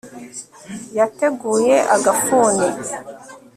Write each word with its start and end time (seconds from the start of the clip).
Yateguye 0.97 1.75
agafuni 1.95 2.65